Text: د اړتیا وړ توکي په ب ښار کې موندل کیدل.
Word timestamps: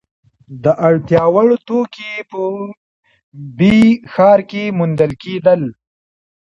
د 0.63 0.65
اړتیا 0.87 1.23
وړ 1.33 1.49
توکي 1.67 2.13
په 2.31 2.41
ب 3.57 3.59
ښار 4.13 4.39
کې 4.49 4.63
موندل 4.77 5.11
کیدل. 5.23 5.61